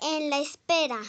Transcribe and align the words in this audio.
en 0.00 0.30
la 0.30 0.38
espera. 0.38 1.00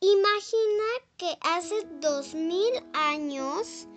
Imagina 0.00 0.84
que 1.16 1.36
hace 1.40 1.74
dos 2.00 2.34
mil 2.34 2.72
años 2.92 3.88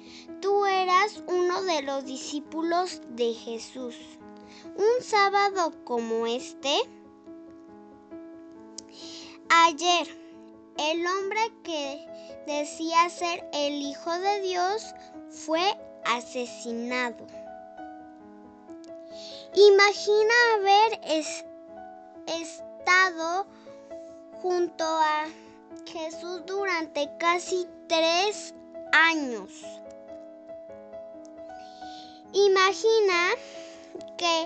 tú 0.42 0.66
eras 0.66 1.24
uno 1.28 1.62
de 1.64 1.84
los 1.84 2.06
discípulos 2.06 3.02
de 3.10 3.34
Jesús. 3.34 3.96
Un 4.76 5.04
sábado 5.04 5.74
como 5.86 6.26
este, 6.26 6.76
ayer, 9.50 10.08
el 10.78 11.06
hombre 11.06 11.54
que 11.64 12.06
decía 12.48 13.10
ser 13.10 13.48
el 13.54 13.82
Hijo 13.82 14.12
de 14.12 14.42
Dios 14.42 14.84
fue 15.30 15.62
asesinado. 16.06 17.28
Imagina 19.54 20.34
haber 20.56 21.21
junto 24.42 24.84
a 24.84 25.26
Jesús 25.86 26.46
durante 26.46 27.10
casi 27.18 27.68
tres 27.88 28.54
años. 28.92 29.50
Imagina 32.34 33.32
que 34.18 34.44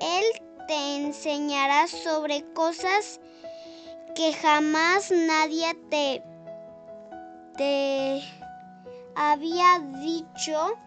Él 0.00 0.24
te 0.66 0.96
enseñará 0.96 1.88
sobre 1.88 2.44
cosas 2.54 3.20
que 4.14 4.32
jamás 4.32 5.10
nadie 5.10 5.74
te, 5.90 6.22
te 7.56 8.22
había 9.14 9.78
dicho 10.00 10.78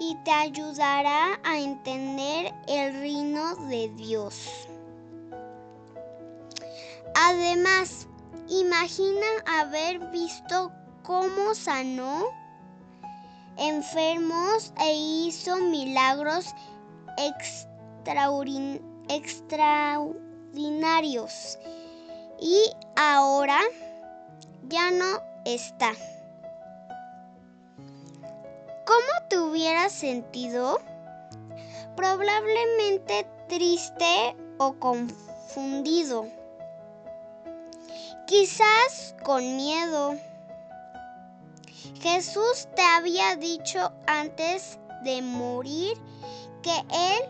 y 0.00 0.16
te 0.24 0.30
ayudará 0.30 1.38
a 1.44 1.58
entender 1.58 2.52
el 2.66 2.94
reino 3.00 3.54
de 3.68 3.88
Dios. 3.90 4.68
Además, 7.14 8.08
imagina 8.48 9.26
haber 9.46 10.00
visto 10.10 10.72
cómo 11.02 11.54
sanó 11.54 12.26
enfermos 13.56 14.72
e 14.80 14.94
hizo 14.94 15.58
milagros 15.58 16.52
extraordinarios. 19.08 21.58
Y 22.40 22.72
ahora 22.96 23.60
ya 24.68 24.90
no 24.90 25.20
está. 25.44 25.92
¿Cómo 28.86 29.28
te 29.30 29.38
hubieras 29.38 29.92
sentido? 29.92 30.80
Probablemente 31.96 33.26
triste 33.48 34.36
o 34.58 34.74
confundido. 34.74 36.43
Quizás 38.26 39.14
con 39.22 39.56
miedo. 39.56 40.16
Jesús 42.00 42.68
te 42.74 42.82
había 42.82 43.36
dicho 43.36 43.92
antes 44.06 44.78
de 45.02 45.20
morir 45.20 45.98
que 46.62 46.74
Él 46.90 47.22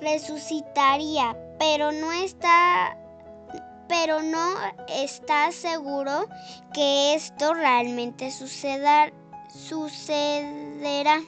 resucitaría, 0.00 1.36
pero 1.58 1.92
no 1.92 2.12
está 2.12 2.96
pero 3.88 4.22
no 4.22 4.54
está 4.88 5.52
seguro 5.52 6.26
que 6.72 7.12
esto 7.12 7.52
realmente 7.52 8.30
suceda, 8.30 9.12
sucederá. 9.50 11.20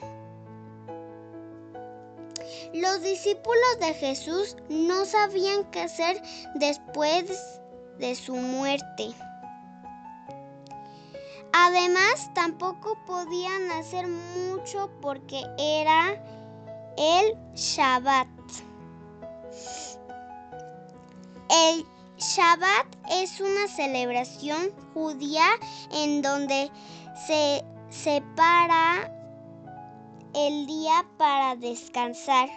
Los 2.73 3.03
discípulos 3.03 3.79
de 3.79 3.93
Jesús 3.93 4.57
no 4.67 5.05
sabían 5.05 5.69
qué 5.69 5.81
hacer 5.81 6.19
después 6.55 7.61
de 7.99 8.15
su 8.15 8.35
muerte. 8.35 9.13
Además, 11.53 12.31
tampoco 12.33 12.97
podían 13.05 13.71
hacer 13.71 14.07
mucho 14.07 14.91
porque 15.01 15.41
era 15.57 16.21
el 16.97 17.37
Shabbat. 17.55 18.27
El 21.49 21.85
Shabbat 22.17 22.87
es 23.11 23.39
una 23.39 23.67
celebración 23.67 24.71
judía 24.93 25.45
en 25.91 26.21
donde 26.21 26.69
se 27.25 27.63
separa 27.89 29.11
el 30.33 30.65
día 30.65 31.05
para 31.17 31.55
descansar, 31.55 32.49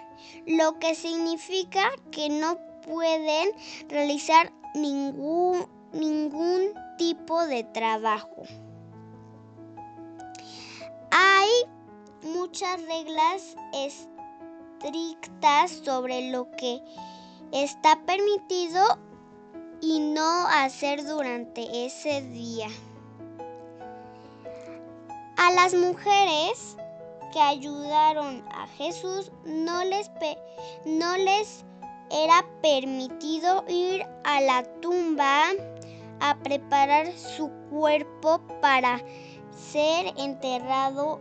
lo 0.46 0.78
que 0.80 0.96
significa 0.96 1.90
que 2.10 2.28
no 2.28 2.58
pueden 2.88 3.50
realizar 3.88 4.52
ningún, 4.74 5.66
ningún 5.92 6.72
tipo 6.96 7.46
de 7.46 7.62
trabajo. 7.64 8.42
Hay 11.10 11.48
muchas 12.22 12.80
reglas 12.82 13.56
estrictas 14.80 15.70
sobre 15.84 16.30
lo 16.30 16.50
que 16.52 16.82
está 17.52 18.00
permitido 18.06 18.82
y 19.80 20.00
no 20.00 20.46
hacer 20.48 21.04
durante 21.04 21.86
ese 21.86 22.22
día. 22.22 22.68
A 25.36 25.52
las 25.52 25.74
mujeres 25.74 26.76
que 27.32 27.40
ayudaron 27.40 28.44
a 28.50 28.66
Jesús 28.76 29.30
no 29.44 29.84
les, 29.84 30.10
no 30.84 31.16
les 31.16 31.64
era 32.10 32.44
permitido 32.62 33.64
ir 33.68 34.06
a 34.24 34.40
la 34.40 34.62
tumba 34.80 35.50
a 36.20 36.36
preparar 36.38 37.12
su 37.12 37.50
cuerpo 37.70 38.40
para 38.60 39.00
ser 39.52 40.12
enterrado 40.16 41.20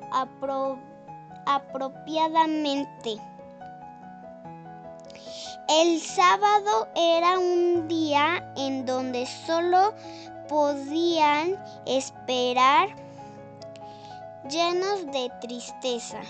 apropiadamente. 1.46 3.18
El 5.70 6.00
sábado 6.00 6.88
era 6.96 7.38
un 7.38 7.88
día 7.90 8.54
en 8.56 8.86
donde 8.86 9.26
solo 9.26 9.94
podían 10.48 11.58
esperar 11.86 12.96
llenos 14.50 15.06
de 15.08 15.30
tristeza. 15.42 16.22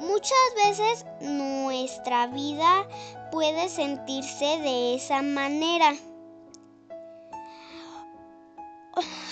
Muchas 0.00 0.38
veces 0.56 1.06
nuestra 1.20 2.26
vida 2.28 2.86
puede 3.30 3.68
sentirse 3.68 4.58
de 4.58 4.94
esa 4.94 5.22
manera. 5.22 5.94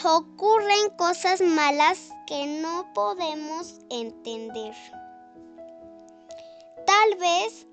Ocurren 0.04 0.90
cosas 0.96 1.40
malas 1.40 2.10
que 2.26 2.46
no 2.62 2.92
podemos 2.94 3.80
entender. 3.90 4.74
Tal 6.86 7.14
vez 7.18 7.66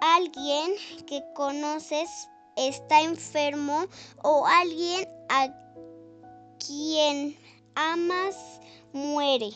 alguien 0.00 0.72
que 1.06 1.22
conoces 1.34 2.08
está 2.56 3.02
enfermo 3.02 3.86
o 4.22 4.46
alguien 4.46 5.08
a 5.28 5.48
quien 6.58 7.36
amas 7.74 8.36
muere. 8.92 9.50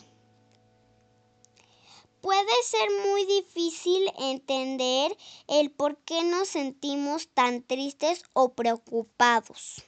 Puede 2.21 2.63
ser 2.63 2.89
muy 3.07 3.25
difícil 3.25 4.11
entender 4.17 5.15
el 5.47 5.71
por 5.71 5.97
qué 5.97 6.23
nos 6.23 6.47
sentimos 6.47 7.27
tan 7.27 7.61
tristes 7.61 8.23
o 8.33 8.53
preocupados. 8.53 9.83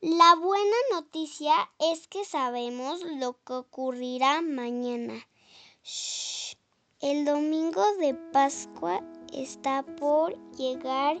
La 0.00 0.34
buena 0.36 0.76
noticia 0.92 1.54
es 1.78 2.06
que 2.06 2.24
sabemos 2.24 3.02
lo 3.02 3.42
que 3.44 3.54
ocurrirá 3.54 4.42
mañana. 4.42 5.26
El 7.00 7.24
domingo 7.24 7.82
de 7.96 8.14
Pascua 8.14 9.02
está 9.32 9.82
por 9.82 10.36
llegar 10.52 11.18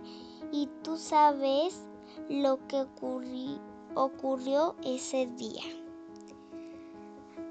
y 0.52 0.68
tú 0.82 0.98
sabes 0.98 1.86
lo 2.28 2.66
que 2.68 2.82
ocurrió 3.94 4.76
ese 4.84 5.26
día. 5.26 5.85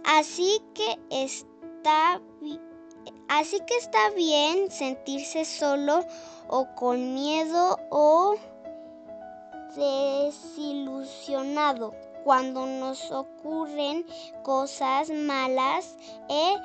Así 0.06 0.62
que 0.74 1.00
está 1.10 2.22
así 3.28 3.60
que 3.62 3.75
está 3.78 4.12
bien 4.12 4.69
sentirse 4.69 5.46
solo 5.46 6.06
o 6.48 6.68
con 6.75 7.13
miedo 7.13 7.80
o 7.90 8.36
desilusionado 9.75 11.94
cuando 12.24 12.66
nos 12.66 13.12
ocurren 13.12 14.06
cosas 14.44 15.10
malas 15.10 15.98
e 16.30 16.56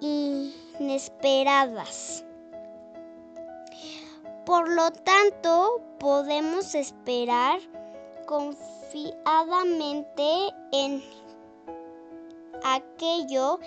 inesperadas. 0.00 2.24
Por 4.44 4.68
lo 4.68 4.90
tanto, 4.90 5.80
podemos 5.98 6.74
esperar 6.74 7.60
confiadamente 8.26 10.52
en 10.72 11.02
aquello 12.64 13.58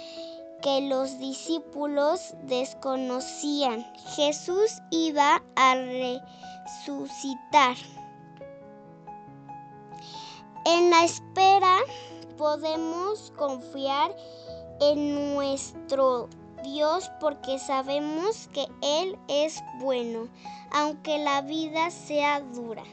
que 0.61 0.81
los 0.81 1.19
discípulos 1.19 2.33
desconocían. 2.43 3.85
Jesús 4.15 4.81
iba 4.89 5.43
a 5.55 5.75
resucitar. 5.75 7.75
En 10.65 10.89
la 10.89 11.03
espera 11.03 11.77
podemos 12.37 13.31
confiar 13.37 14.15
en 14.81 15.35
nuestro 15.35 16.27
Dios 16.63 17.11
porque 17.19 17.59
sabemos 17.59 18.47
que 18.47 18.67
Él 18.81 19.17
es 19.27 19.63
bueno, 19.79 20.27
aunque 20.71 21.19
la 21.19 21.41
vida 21.41 21.91
sea 21.91 22.41
dura. 22.41 22.83